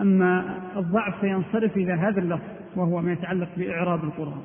[0.00, 2.44] أما الضعف فينصرف إلى هذا اللفظ
[2.76, 4.42] وهو ما يتعلق بإعراب القرآن.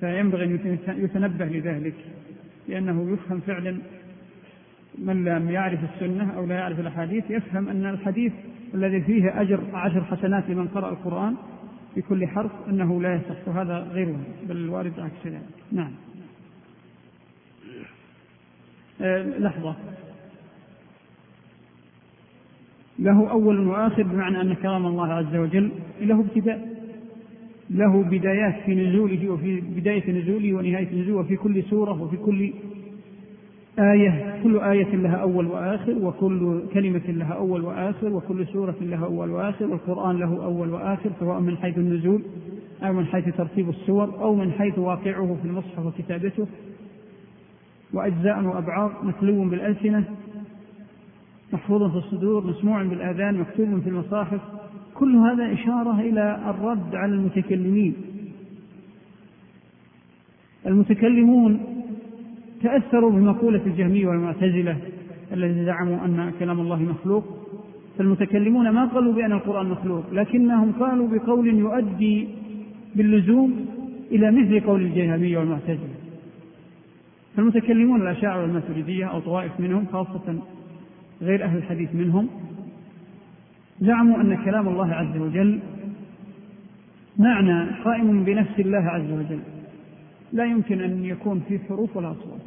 [0.00, 1.94] فينبغي أن يتنبه لذلك
[2.68, 3.78] لأنه يفهم فعلا
[4.98, 8.32] من لم يعرف السنة أو لا يعرف الأحاديث يفهم أن الحديث
[8.74, 11.36] الذي فيه أجر عشر حسنات لمن قرأ القرآن
[11.94, 15.42] في كل حرف أنه لا يصح وهذا غير وارد بل الوارد عكس ذلك.
[15.72, 15.92] نعم.
[19.00, 19.76] أه لحظة.
[22.98, 26.79] له أول وآخر بمعنى أن كلام الله عز وجل له ابتداء.
[27.70, 32.52] له بدايات في نزوله وفي بداية نزوله ونهاية نزوله وفي كل سورة وفي كل
[33.78, 34.40] آية.
[34.42, 39.66] كل آية لها أول وآخر وكل كلمة لها أول وآخر وكل سورة لها أول وآخر
[39.66, 42.22] والقرآن له أول وآخر سواء من حيث النزول
[42.82, 46.46] أو من حيث ترتيب السور أو من حيث واقعه في المصحف وكتابته.
[47.92, 50.04] وأجزاء وأبعاد متلو بالألسنة
[51.52, 54.40] محفوظ في الصدور مسموع بالآذان مكتوب في المصاحف.
[55.00, 57.94] كل هذا إشارة إلى الرد على المتكلمين.
[60.66, 61.60] المتكلمون
[62.62, 64.76] تأثروا بمقولة الجهمية والمعتزلة
[65.32, 67.24] الذين زعموا أن كلام الله مخلوق.
[67.98, 72.28] فالمتكلمون ما قالوا بأن القرآن مخلوق لكنهم قالوا بقول يؤدي
[72.96, 73.66] باللزوم
[74.12, 75.94] إلى مثل قول الجهمية والمعتزلة.
[77.36, 80.38] فالمتكلمون الأشاعرة والماتريدية أو طوائف منهم خاصة
[81.22, 82.28] غير أهل الحديث منهم
[83.80, 85.60] زعموا أن كلام الله عز وجل
[87.18, 89.40] معنى قائم بنفس الله عز وجل.
[90.32, 92.40] لا يمكن أن يكون فيه حروف ولا أصوات.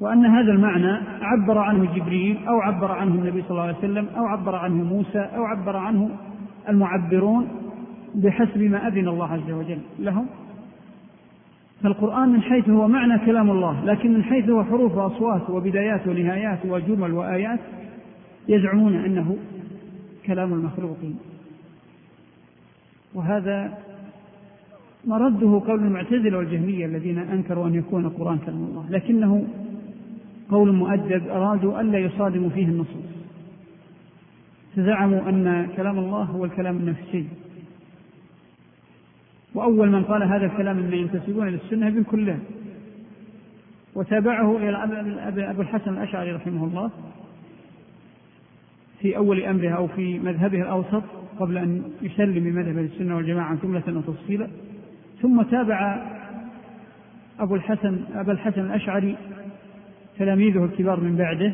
[0.00, 4.26] وأن هذا المعنى عبر عنه جبريل أو عبر عنه النبي صلى الله عليه وسلم أو
[4.26, 6.10] عبر عنه موسى أو عبر عنه
[6.68, 7.48] المعبرون
[8.14, 10.26] بحسب ما أذن الله عز وجل لهم.
[11.82, 16.58] فالقرآن من حيث هو معنى كلام الله لكن من حيث هو حروف وأصوات وبدايات ونهايات
[16.66, 17.60] وجمل وآيات
[18.48, 19.36] يزعمون أنه
[20.26, 21.18] كلام المخلوقين.
[23.14, 23.78] وهذا
[25.04, 29.46] مرده قول المعتزلة والجهمية الذين أنكروا أن يكون القرآن كلام الله لكنه
[30.50, 33.04] قول مؤدب أرادوا ألا يصادموا فيه النصوص.
[34.76, 37.26] فزعموا أن كلام الله هو الكلام النفسي.
[39.54, 42.40] وأول من قال هذا الكلام من ينتسبون للسنة ابن كلاب
[43.94, 46.90] وتابعه إلى أبو الحسن الأشعري رحمه الله.
[49.04, 51.02] في أول أمره أو في مذهبه الأوسط
[51.40, 54.48] قبل أن يسلم بمذهب السنة والجماعة جملة وتفصيلا
[55.22, 56.02] ثم تابع
[57.40, 59.16] أبو الحسن أبا الحسن الأشعري
[60.18, 61.52] تلاميذه الكبار من بعده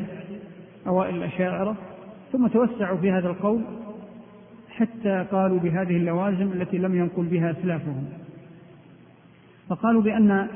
[0.87, 1.75] أوائل الأشاعرة.
[2.31, 3.61] ثم توسعوا في هذا القول
[4.69, 8.05] حتى قالوا بهذه اللوازم التي لم ينقل بها أسلافهم.
[9.69, 10.47] فقالوا بأن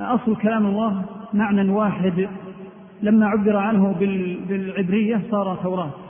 [0.00, 1.04] أصل كلام الله
[1.34, 2.28] معنى واحد.
[3.02, 3.92] لما عبر عنه
[4.48, 6.09] بالعبرية صار توراة.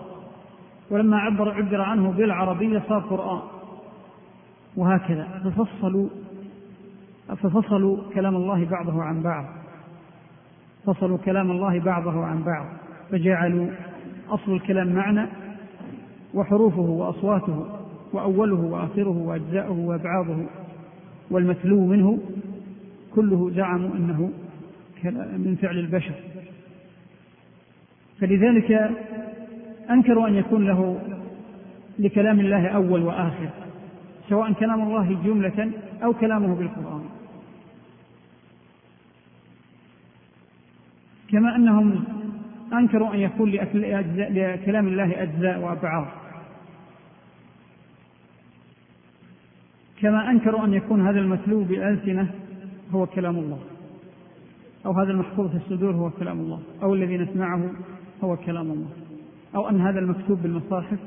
[0.91, 3.41] ولما عبر عبر عنه بالعربية صار قرآن.
[4.77, 5.25] وهكذا.
[5.45, 6.09] ففصلوا
[7.29, 9.45] ففصلوا كلام الله بعضه عن بعض.
[10.87, 12.67] فصلوا كلام الله بعضه عن بعض.
[13.11, 13.69] فجعلوا
[14.29, 15.27] أصل الكلام معنى
[16.35, 17.67] وحروفه وأصواته
[18.13, 20.47] وأوله وآخره وأجزاؤه وأبعاضه
[21.31, 22.19] والمتلو منه
[23.15, 24.31] كله زعموا أنه
[25.37, 26.15] من فعل البشر.
[28.21, 28.91] فلذلك
[29.91, 31.01] أنكروا أن يكون له
[31.99, 33.49] لكلام الله أول وآخر
[34.29, 35.71] سواء كلام الله جملة
[36.03, 37.05] أو كلامه بالقرآن.
[41.29, 42.05] كما أنهم
[42.73, 46.07] أنكروا أن يكون لكلام الله أجزاء وأبعاد.
[50.01, 52.31] كما أنكروا أن يكون هذا المتلو بالألسنة
[52.93, 53.59] هو كلام الله
[54.87, 57.71] أو هذا المحفوظ في الصدور هو كلام الله أو الذي نسمعه
[58.25, 58.91] هو كلام الله.
[59.55, 60.99] أو أن هذا المكتوب بالمصاحف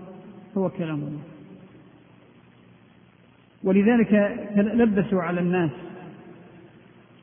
[0.58, 1.22] هو كلام الله.
[3.64, 4.14] ولذلك
[4.56, 5.72] لبسوا على الناس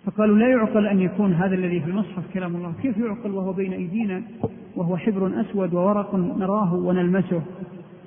[0.04, 2.72] فقالوا لا يعقل أن يكون هذا الذي في المصحف كلام الله.
[2.83, 4.22] كيف يعقل وهو بين أيدينا
[4.76, 7.42] وهو حبر أسود وورق نراه ونلمسه؟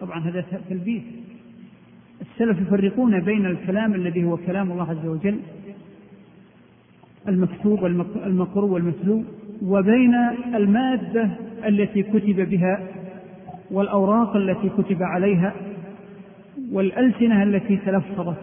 [0.01, 1.03] طبعا هذا تلبيس.
[2.21, 5.39] السلف يفرقون بين الكلام الذي هو كلام الله عز وجل
[7.27, 9.23] المكتوب والمقروء والمتلو
[9.61, 10.15] وبين
[10.55, 11.29] المادة
[11.65, 12.87] التي كتب بها
[13.73, 15.53] والأوراق التي كتب عليها
[16.71, 18.41] والألسنة التي تلفظت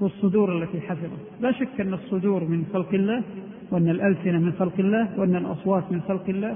[0.00, 1.40] والصدور التي حفظت.
[1.40, 3.22] لا شك أن الصدور من خلق الله
[3.70, 6.54] وأن الألسنة من خلق الله وأن الأصوات من خلق الله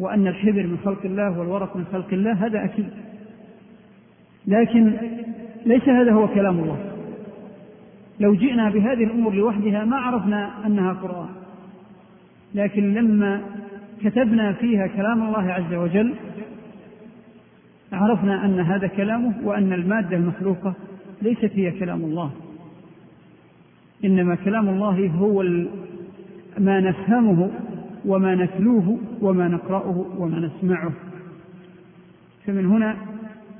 [0.00, 2.88] وأن الحبر من خلق الله والورق من خلق الله هذا أكيد.
[4.46, 4.92] لكن
[5.66, 6.78] ليس هذا هو كلام الله.
[8.20, 11.28] لو جئنا بهذه الأمور لوحدها ما عرفنا أنها قرآن.
[12.54, 13.40] لكن لما
[14.04, 16.14] كتبنا فيها كلام الله عز وجل
[17.94, 20.74] عرفنا أن هذا كلامه وأن المادة المخلوقة
[21.22, 22.30] ليست هي كلام الله.
[24.04, 25.42] إنما كلام الله هو
[26.58, 27.50] ما نفهمه
[28.06, 30.92] وما نتلوه وما نقرأه وما نسمعه.
[32.46, 32.96] فمن هنا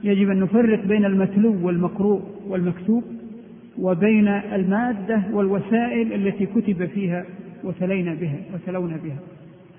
[0.05, 3.05] يجب أن نفرق بين المتلو والمقروء والمكتوب
[3.79, 7.25] وبين المادة والوسائل التي كتب فيها
[7.64, 9.18] وتلينا بها وتلونا بها.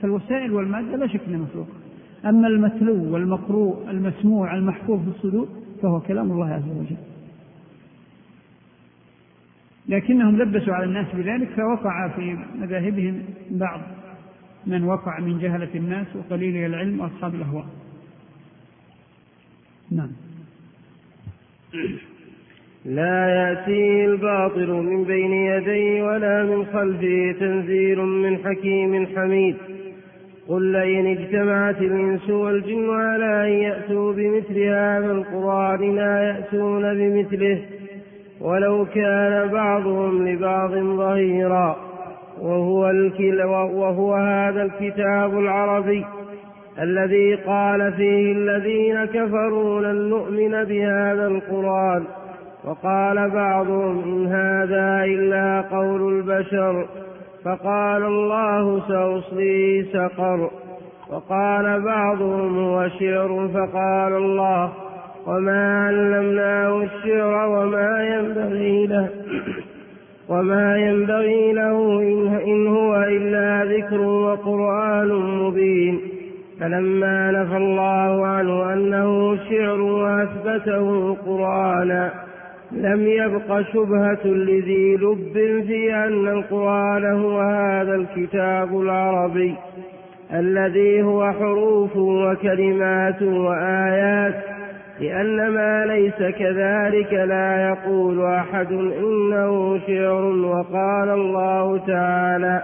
[0.01, 1.84] فالوسائل والمادة لا شك أنها مخلوقة.
[2.25, 5.47] أما المتلو والمقروء المسموع المحفوظ في الصدور
[5.81, 6.97] فهو كلام الله عز وجل.
[9.89, 13.81] لكنهم لبسوا على الناس بذلك فوقع في مذاهبهم بعض
[14.67, 17.65] من وقع من جهلة الناس وقليل العلم وأصحاب الأهواء.
[19.91, 20.11] نعم.
[22.85, 29.55] لا يأتيه الباطل من بين يديه ولا من خلفه تنزيل من حكيم حميد.
[30.49, 37.61] قل لئن اجتمعت الإنس والجن على أن يأتوا بمثل هذا القرآن لا يأتون بمثله
[38.41, 41.77] ولو كان بعضهم لبعض ظهيرا.
[42.41, 42.81] وهو,
[43.73, 46.05] وهو هذا الكتاب العربي
[46.81, 52.03] الذي قال فيه الذين كفروا لن نؤمن بهذا القرآن.
[52.63, 56.85] وقال بعضهم إن هذا إلا قول البشر.
[57.45, 60.49] فقال الله سأصليه سقر.
[61.09, 64.71] وقال بعضهم هو شعر فقال الله
[65.27, 69.09] وما علمناه الشعر وما ينبغي له
[70.29, 72.01] وما ينبغي له
[72.45, 75.99] إن هو إلا ذكر وقرآن مبين.
[76.59, 82.11] فلما نفى الله عنه أنه شعر وأثبته قرآنا
[82.75, 85.33] لم يبق شبهة لذي لب
[85.67, 89.55] في أن القرآن هو هذا الكتاب العربي
[90.33, 94.35] الذي هو حروف وكلمات وآيات
[94.99, 102.63] لأن ما ليس كذلك لا يقول أحد إنه شعر وقال الله تعالى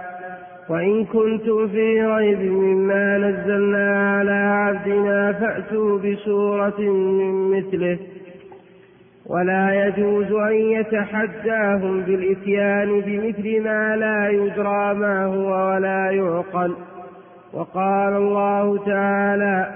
[0.68, 7.98] وإن كنتم في ريب مما نزلنا على عبدنا فأتوا بسورة من مثله.
[9.26, 16.74] ولا يجوز أن يتحداهم بالإتيان بمثل ما لا يدرى ما هو ولا يعقل.
[17.52, 19.72] وقال الله تعالى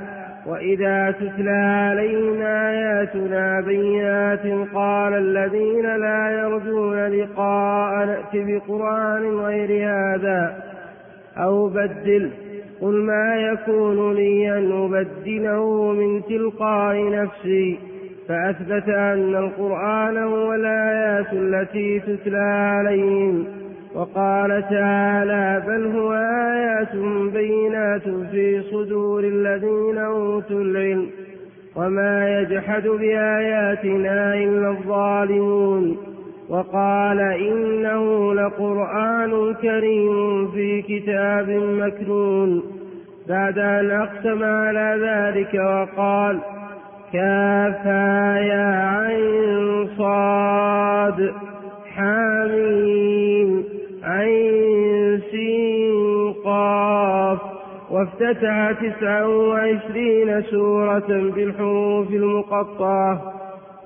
[0.46, 10.62] وإذا تتلى علينا آياتنا بينات قال الذين لا يرجون لقاء نأت بقرآن غير هذا
[11.36, 12.30] أو بدل
[12.80, 17.78] قل ما يكون لي أن أبدله من تلقاء نفسي.
[18.28, 23.44] فأثبت أن القرآن هو الآيات التي تتلى عليهم
[23.94, 26.12] وقال تعالى بل هو
[26.52, 26.96] آيات
[27.32, 31.06] بينات في صدور الذين أوتوا العلم
[31.76, 35.96] وما يجحد بآياتنا إلا الظالمون
[36.48, 42.62] وقال إنه لقرآن كريم في كتاب مكنون
[43.28, 46.40] بعد أن أقسم على ذلك وقال
[47.12, 51.32] كافا يا عين صاد
[51.96, 53.64] حاميم
[54.04, 57.38] عين سين قاف.
[57.90, 63.32] وافتتح تسعا وعشرين سورة بالحروف المقطعة.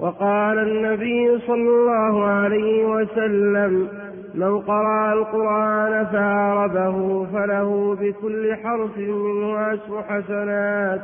[0.00, 3.88] وقال النبي صلى الله عليه وسلم
[4.34, 11.00] من قرأ القرآن فعربه فله بكل حرف منه عشر حسنات.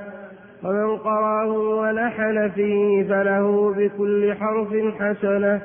[0.67, 5.63] ومن قرأه ولحن فيه فله بكل حرف حسنة.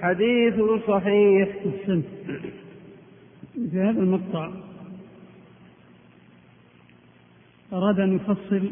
[0.00, 0.54] حديث
[0.88, 1.48] صحيح.
[3.70, 4.50] في هذا المقطع
[7.72, 8.70] أراد أن يفصل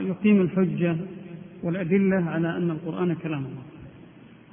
[0.00, 0.96] يقيم الحجة
[1.62, 3.62] والأدلة على أن القرآن كلام الله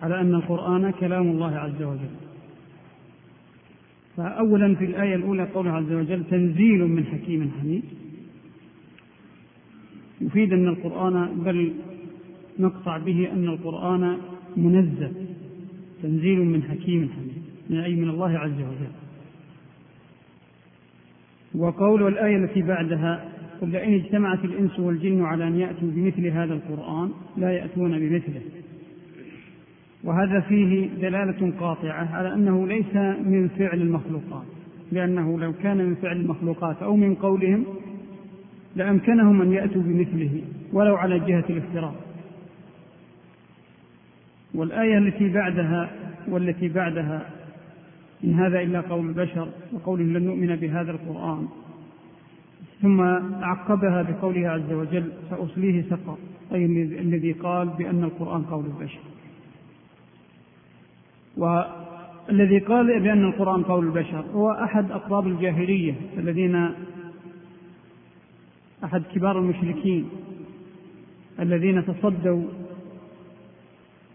[0.01, 2.15] على أن القرآن كلام الله عز وجل.
[4.17, 7.83] فأولا في الآية الأولى قوله عز وجل تنزيل من حكيم حميد
[10.21, 11.73] يفيد أن القرآن بل
[12.59, 14.17] نقطع به أن القرآن
[14.57, 15.11] منزل
[16.03, 18.91] تنزيل من حكيم حميد من أي من الله عز وجل.
[21.55, 23.29] وقول الآية التي بعدها
[23.61, 28.41] قل لئن اجتمعت الإنس والجن على أن يأتوا بمثل هذا القرآن لا يأتون بمثله.
[30.03, 32.95] وهذا فيه دلالة قاطعة على أنه ليس
[33.25, 34.45] من فعل المخلوقات
[34.91, 37.65] لأنه لو كان من فعل المخلوقات أو من قولهم
[38.75, 40.41] لأمكنهم أن يأتوا بمثله
[40.73, 41.95] ولو على جهة الافتراء.
[44.53, 45.89] والآية التي بعدها
[46.27, 47.29] والتي بعدها
[48.23, 51.47] إن هذا إلا قول البشر وقولهم لن نؤمن بهذا القرآن
[52.81, 53.01] ثم
[53.43, 56.17] عقبها بقوله عز وجل سأصليه سقر.
[56.53, 56.65] أي
[56.99, 58.99] الذي قال بأن القرآن قول البشر.
[61.37, 66.69] والذي قال بأن القرآن قول البشر هو أحد أقراب الجاهلية الذين
[68.83, 70.09] أحد كبار المشركين
[71.39, 72.43] الذين تصدوا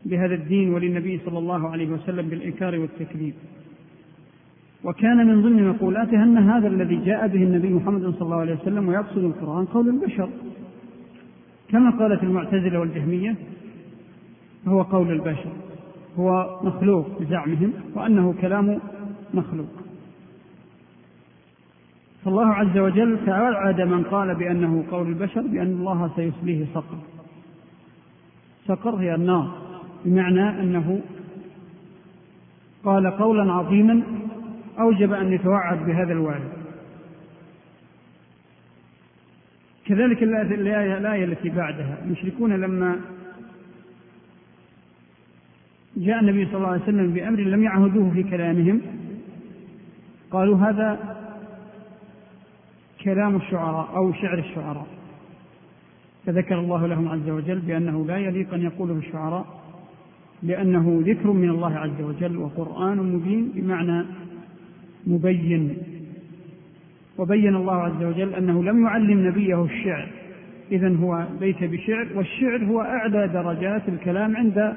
[0.05, 3.35] بهذا الدين وللنبي صلى الله عليه وسلم بالإنكار والتكذيب.
[4.85, 8.89] وكان من ضمن مقولاته أن هذا الذي جاء به النبي محمد صلى الله عليه وسلم
[8.89, 10.29] ويقصد القرآن قول البشر.
[11.69, 13.37] كما قالت المعتزلة والجهمية
[14.67, 15.53] هو قول البشر
[16.19, 18.79] هو مخلوق بزعمهم وأنه كلام
[19.35, 19.86] مخلوق.
[22.27, 26.99] فالله عز وجل توعد من قال بأنه قول البشر بأن الله سيصليه سقر.
[28.67, 29.59] سقر هي النار
[30.05, 31.01] بمعنى أنه
[32.85, 34.03] قال قولا عظيما
[34.79, 36.43] أوجب أن يتوعد بهذا الوعد.
[39.87, 43.01] كذلك الآية, الآية التي بعدها المشركون لما
[45.97, 48.81] جاء النبي صلى الله عليه وسلم بأمر لم يعهدوه في كلامهم
[50.31, 51.16] قالوا هذا
[53.07, 54.87] كلام الشعراء أو شعر الشعراء.
[56.27, 59.47] فذكر الله لهم عز وجل بأنه لا يليق أن يقوله الشعراء
[60.43, 64.05] لأنه ذكر من الله عز وجل وقرآن مبين بمعنى
[65.07, 65.77] مبين.
[67.19, 70.09] وبين الله عز وجل أنه لم يعلم نبيه الشعر.
[70.73, 74.75] إذا هو ليس بشعر والشعر هو أعلى درجات الكلام عند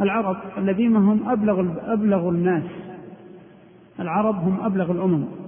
[0.00, 2.64] العرب الذين هم أبلغ, أبلغ الناس.
[4.00, 5.45] العرب هم أبلغ الأمم.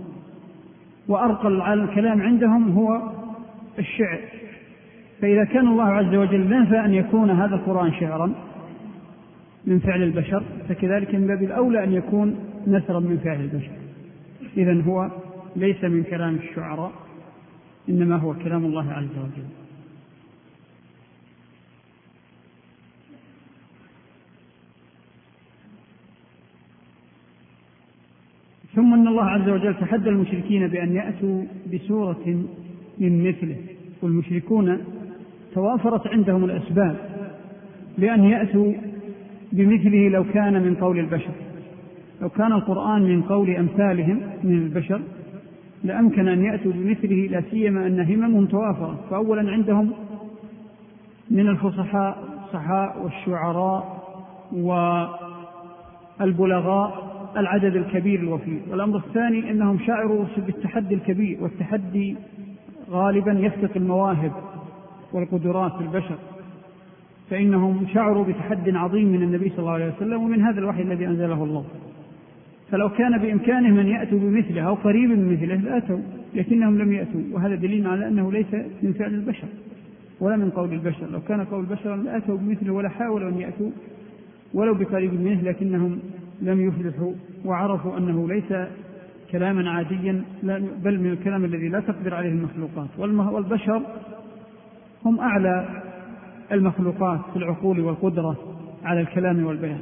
[1.09, 3.03] وأرقى الكلام عندهم هو
[3.79, 4.21] الشعر.
[5.21, 8.35] فإذا كان الله عز وجل نفى أن يكون هذا القرآن شعرا
[9.67, 12.37] من فعل البشر فكذلك من باب الأولى أن يكون
[12.67, 13.73] نثرا من فعل البشر.
[14.57, 15.11] إذا هو
[15.57, 16.93] ليس من كلام الشعراء
[17.89, 19.68] إنما هو كلام الله عز وجل.
[28.79, 32.45] ثم أن الله عز وجل تحدى المشركين بأن يأتوا بسورة
[32.99, 33.57] من مثله
[34.03, 34.79] والمشركون
[35.55, 36.97] توافرت عندهم الأسباب
[37.99, 38.73] لأن يأتوا
[39.53, 41.31] بمثله لو كان من قول البشر.
[42.23, 45.01] لو كان القرآن من قول أمثالهم من البشر
[45.85, 48.99] لأمكن أن يأتوا بمثله لا سيما أن هممهم توافرت.
[49.11, 49.93] فاولا عندهم
[51.31, 53.99] من الفصحاء والشعراء
[56.21, 62.17] والبلغاء العدد الكبير الوفي والأمر الثاني أنهم شعروا بالتحدي الكبير والتحدي
[62.91, 64.33] غالبا يفتق المواهب
[65.13, 66.19] والقدرات في البشر.
[67.31, 71.45] فإنهم شعروا بتحد عظيم من النبي صلى الله عليه وسلم ومن هذا الوحي الذي أنزله
[71.45, 71.65] الله.
[72.71, 75.99] فلو كان بإمكانهم أن يأتوا بمثله أو قريب من مثله لأتوا
[76.35, 77.21] لكنهم لم يأتوا.
[77.33, 79.49] وهذا دليل على أنه ليس من فعل البشر
[80.21, 81.11] ولا من قول البشر.
[81.13, 83.71] لو كان قول البشر لأتوا بمثله ولا حاولوا أن يأتوا
[84.55, 85.99] ولو بقريب منه لكنهم
[86.43, 87.13] لم يفلحوا
[87.45, 88.69] وعرفوا أنه ليس
[89.33, 90.25] كلاما عاديا
[90.85, 92.89] بل من الكلام الذي لا تقدر عليه المخلوقات.
[92.99, 93.83] والبشر
[95.05, 95.83] هم أعلى
[96.53, 98.37] المخلوقات في العقول والقدرة
[98.85, 99.81] على الكلام والبيان.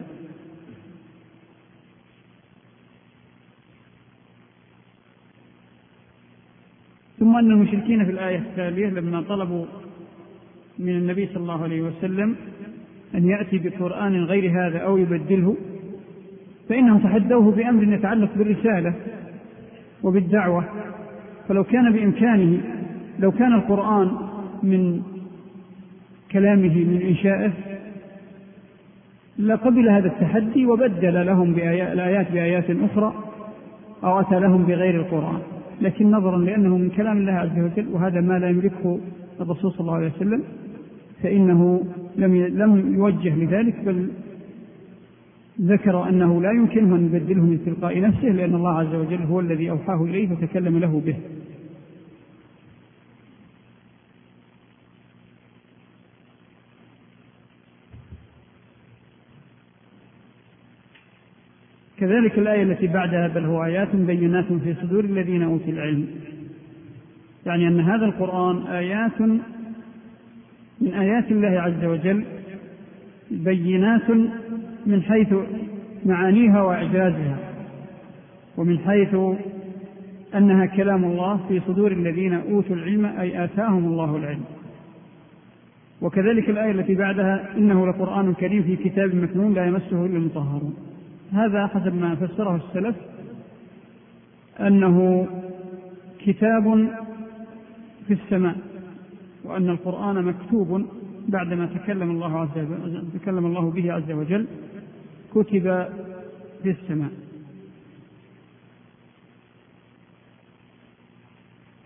[7.18, 9.66] ثم أن المشركين في الآية التالية لما طلبوا
[10.78, 12.36] من النبي صلى الله عليه وسلم
[13.14, 15.57] أن يأتي بقرآن غير هذا أو يبدله
[16.69, 18.95] فإنهم تحدوه بأمر يتعلق بالرسالة
[20.03, 20.64] وبالدعوة.
[21.49, 22.61] فلو كان بإمكانه
[23.19, 24.11] لو كان القرآن
[24.62, 25.03] من
[26.33, 27.53] كلامه من إنشائه
[29.39, 33.14] لقبل هذا التحدي وبدل لهم الآيات بآيات أخرى
[34.05, 35.39] أو أتى لهم بغير القرآن.
[35.81, 38.99] لكن نظرا لأنه من كلام الله عز وجل وهذا ما لا يملكه
[39.41, 40.43] الرسول صلى الله عليه وسلم
[41.23, 41.85] فإنه
[42.17, 44.09] لم لم يوجه لذلك بل
[45.61, 49.70] ذكر أنه لا يمكنه أن يبدله من تلقاء نفسه لأن الله عز وجل هو الذي
[49.70, 51.16] أوحاه إليه فتكلم له به.
[61.98, 66.07] كذلك الآية التي بعدها بل هو آيات بينات في صدور الذين أوتوا العلم.
[67.46, 69.20] يعني أن هذا القرآن آيات
[70.80, 72.24] من آيات الله عز وجل
[73.30, 74.11] بينات
[74.87, 75.34] من حيث
[76.07, 77.39] معانيها وإعجازها
[78.57, 79.16] ومن حيث
[80.34, 84.45] أنها كلام الله في صدور الذين أوتوا العلم أي آتاهم الله العلم.
[86.03, 90.74] وكذلك الآية التي بعدها إنه لقرآن كريم في كتاب مكنون لا يمسه إلا المطهرون.
[91.32, 92.97] هذا حسب ما فسره السلف
[94.61, 95.26] أنه
[96.18, 96.89] كتاب
[98.07, 98.57] في السماء
[99.45, 100.87] وأن القرآن مكتوب
[101.28, 104.47] بعدما تكلم الله عز وجل تكلم الله به عز وجل.
[105.37, 105.89] كتب
[106.62, 107.11] في السماء.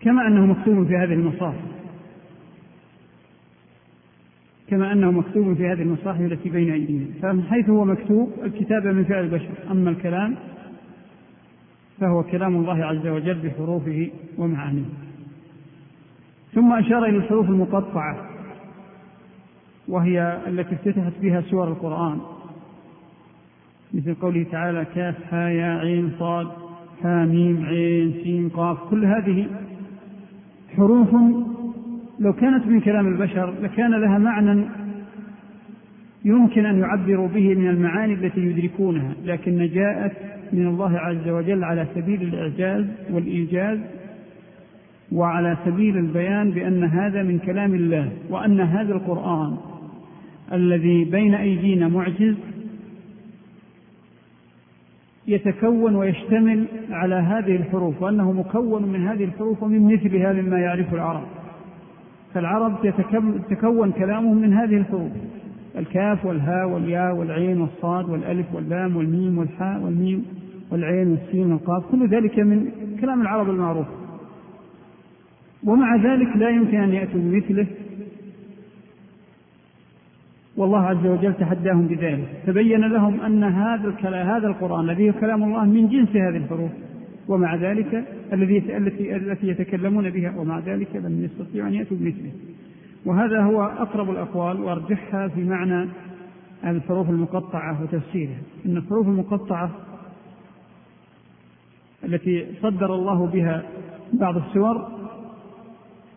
[0.01, 1.61] كما أنه مكتوب في هذه المصاحف.
[4.67, 7.05] كما أنه مكتوب في هذه المصاحف التي بين أيدينا.
[7.21, 9.71] فمن حيث هو مكتوب الكتابة من فعل البشر.
[9.71, 10.35] أما الكلام
[11.99, 14.89] فهو كلام الله عز وجل بحروفه ومعانيه.
[16.53, 18.29] ثم أشار إلى الحروف المقطعة
[19.87, 22.19] وهي التي افتتحت بها سور القرآن.
[23.93, 26.47] مثل قوله تعالى كاف ها يا عين صاد
[27.03, 29.47] ها ميم عين سين قاف كل هذه
[30.75, 31.09] حروف
[32.19, 34.65] لو كانت من كلام البشر لكان لها معنى
[36.25, 40.11] يمكن أن يعبروا به من المعاني التي يدركونها لكن جاءت
[40.53, 43.79] من الله عز وجل على سبيل الإعجاز والإيجاز
[45.11, 49.57] وعلى سبيل البيان بأن هذا من كلام الله وأن هذا القرآن
[50.53, 52.35] الذي بين أيدينا معجز
[55.27, 61.23] يتكون ويشتمل على هذه الحروف وأنه مكون من هذه الحروف ومن مثلها مما يعرف العرب.
[62.33, 65.11] فالعرب يتكون كلامهم من هذه الحروف
[65.77, 70.25] الكاف والهاء والياء والعين والصاد والألف واللام والميم والحاء والميم
[70.71, 73.87] والعين والسين والقاف كل ذلك من كلام العرب المعروف.
[75.63, 77.67] ومع ذلك لا يمكن أن يأتوا بمثله
[80.61, 82.27] والله عز وجل تحداهم بذلك.
[82.47, 86.71] تبين لهم أن هذا هذا القرآن الذي هو كلام الله من جنس هذه الحروف.
[87.27, 88.03] ومع ذلك
[88.33, 92.31] الذي التي التي يتكلمون بها ومع ذلك لم يستطيعوا أن يأتوا بمثله.
[93.05, 95.89] وهذا هو أقرب الأقوال وأرجحها في معنى
[96.65, 98.39] الحروف المقطعة وتفسيرها.
[98.65, 99.69] إن الحروف المقطعة
[102.05, 103.63] التي صدر الله بها
[104.13, 104.87] بعض السور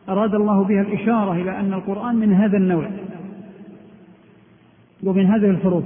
[0.08, 2.90] أراد الله بها الإشارة إلى أن القرآن من هذا النوع.
[5.04, 5.84] ومن هذه الحروف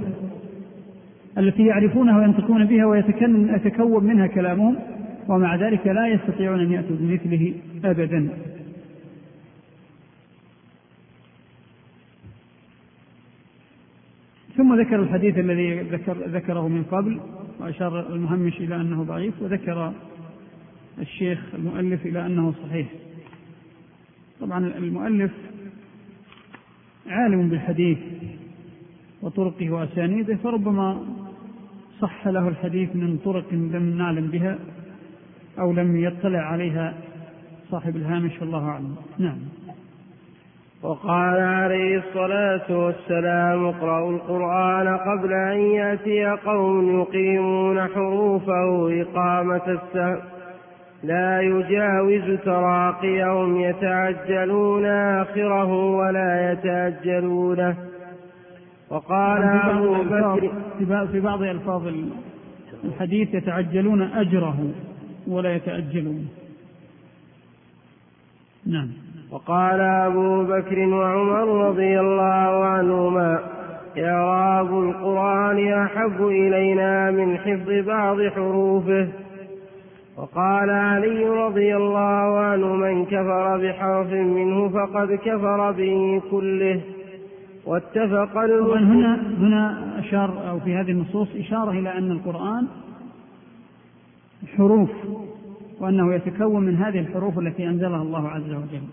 [1.37, 4.75] التي يعرفونها وينطقون بها ويتكون منها كلامهم
[5.27, 7.53] ومع ذلك لا يستطيعون أن يأتوا بمثله
[7.85, 8.29] أبدا.
[14.57, 17.19] ثم ذكر الحديث الذي ذكر ذكره من قبل
[17.59, 19.93] وأشار المهمش إلى أنه ضعيف وذكر
[20.99, 22.87] الشيخ المؤلف إلى أنه صحيح.
[24.41, 25.31] طبعا المؤلف
[27.07, 27.97] عالم بالحديث.
[29.21, 30.97] وطرقه وأسانيده فربما
[32.01, 34.57] صح له الحديث من طرق لم نعلم بها
[35.59, 36.93] أو لم يطلع عليها
[37.71, 38.95] صاحب الهامش والله أعلم.
[39.17, 39.37] نعم.
[40.83, 50.19] وقال عليه الصلاة والسلام اقرأوا القرآن قبل أن يأتي قوم يقيمون حروفه إقامة السهم
[51.03, 57.88] لا يجاوز تراقيهم يتعجلون آخره ولا يتأجلونه
[58.89, 60.51] وقال أبو بكر
[61.11, 61.87] في بعض ألفاظ
[62.83, 64.71] الحديث يتعجلون أجره
[65.27, 66.27] ولا يتأجلون.
[68.65, 68.87] نعم.
[69.31, 73.39] وقال أبو بكر وعمر رضي الله عنهما
[73.97, 79.07] إعراب القرآن أحب إلينا من حفظ بعض حروفه.
[80.17, 86.81] وقال علي رضي الله عنه من كفر بحرف منه فقد كفر به كله.
[87.69, 92.67] واتفق طبعا هنا هنا أشار أو في هذه النصوص إشارة إلى أن القرآن
[94.57, 94.89] حروف
[95.79, 98.83] وأنه يتكون من هذه الحروف التي أنزلها الله عز وجل.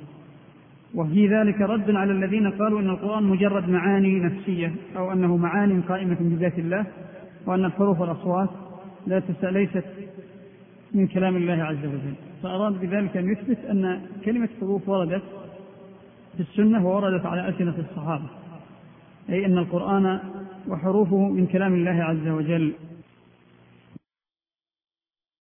[0.95, 6.17] وفي ذلك رد على الذين قالوا أن القرآن مجرد معاني نفسية أو أنه معاني قائمة
[6.21, 6.87] بذات الله
[7.47, 8.49] وأن الحروف والأصوات
[9.07, 9.85] لا ليست
[10.95, 12.15] من كلام الله عز وجل.
[12.43, 15.23] فأراد بذلك أن يثبت أن كلمة حروف وردت
[16.37, 18.46] في السنة ووردت على ألسنة الصحابة.
[19.31, 20.19] أي أن القرآن
[20.69, 22.73] وحروفه من كلام الله عز وجل.